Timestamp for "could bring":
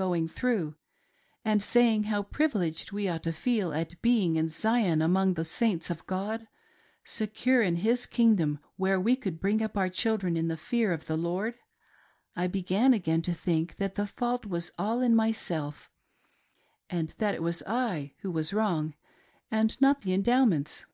9.14-9.60